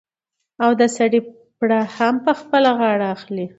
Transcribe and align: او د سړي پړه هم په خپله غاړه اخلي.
او 0.63 0.71
د 0.79 0.81
سړي 0.97 1.19
پړه 1.57 1.79
هم 1.95 2.15
په 2.25 2.31
خپله 2.39 2.69
غاړه 2.79 3.05
اخلي. 3.15 3.47